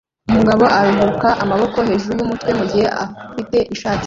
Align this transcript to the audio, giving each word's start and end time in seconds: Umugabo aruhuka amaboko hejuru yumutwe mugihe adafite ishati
Umugabo 0.29 0.63
aruhuka 0.77 1.27
amaboko 1.43 1.77
hejuru 1.87 2.13
yumutwe 2.19 2.51
mugihe 2.59 2.87
adafite 3.03 3.57
ishati 3.73 3.99